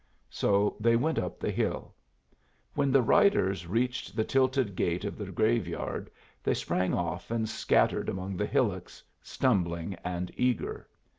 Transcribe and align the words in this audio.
So 0.31 0.77
they 0.79 0.95
went 0.95 1.19
up 1.19 1.39
the 1.39 1.51
hill. 1.51 1.93
When 2.73 2.91
the 2.91 3.03
riders 3.03 3.67
reached 3.67 4.15
the 4.15 4.23
tilted 4.23 4.75
gate 4.75 5.05
of 5.05 5.15
the 5.15 5.31
graveyard, 5.31 6.09
they 6.41 6.55
sprang 6.55 6.91
off 6.95 7.29
and 7.29 7.47
scattered 7.47 8.09
among 8.09 8.35
the 8.35 8.47
hillocks, 8.47 9.03
stumbling 9.21 9.93
and 10.03 10.31
eager. 10.35 10.87